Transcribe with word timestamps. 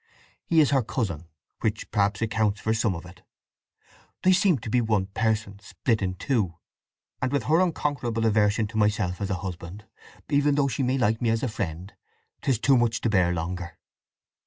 He 0.47 0.61
is 0.61 0.71
her 0.71 0.81
cousin, 0.81 1.27
which 1.59 1.91
perhaps 1.91 2.23
accounts 2.23 2.59
for 2.59 2.73
some 2.73 2.95
of 2.95 3.05
it. 3.05 3.21
They 4.23 4.31
seem 4.33 4.57
to 4.57 4.69
be 4.71 4.81
one 4.81 5.05
person 5.05 5.59
split 5.59 6.01
in 6.01 6.15
two! 6.15 6.55
And 7.21 7.31
with 7.31 7.43
her 7.43 7.59
unconquerable 7.61 8.25
aversion 8.25 8.65
to 8.69 8.77
myself 8.77 9.21
as 9.21 9.29
a 9.29 9.35
husband, 9.35 9.85
even 10.27 10.55
though 10.55 10.67
she 10.69 10.81
may 10.81 10.97
like 10.97 11.21
me 11.21 11.29
as 11.29 11.43
a 11.43 11.47
friend, 11.47 11.93
'tis 12.41 12.57
too 12.57 12.77
much 12.77 13.01
to 13.01 13.11
bear 13.11 13.31
longer. 13.31 13.77